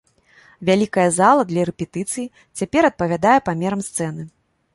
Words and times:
Вялікая 0.69 1.05
зала 1.17 1.43
для 1.51 1.65
рэпетыцый, 1.71 2.25
цяпер 2.63 2.89
адпавядае 2.91 3.37
памерам 3.51 3.81
сцэны. 3.91 4.29